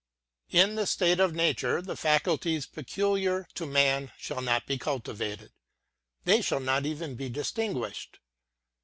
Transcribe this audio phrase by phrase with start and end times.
[0.49, 5.51] In the State of Nature the faculties peculiar to man shall not be cultivated;
[6.23, 8.17] they shall not even be distinguished.